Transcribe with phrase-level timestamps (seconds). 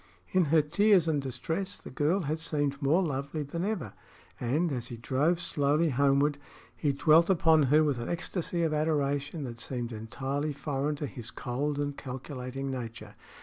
[0.31, 3.93] In her tears and distress the girl had seemed more lovely than ever,
[4.39, 6.39] and, as he drove slowly homeward,
[6.75, 11.29] he dwelt upon her with an ecstasy of adoration that seemed entirely foreign to his
[11.29, 13.13] cold and calculating nature.